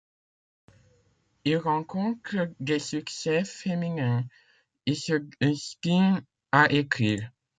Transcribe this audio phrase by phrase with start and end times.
[1.45, 4.25] Il rencontre des succès féminins...
[4.87, 7.29] et se destine à écrire...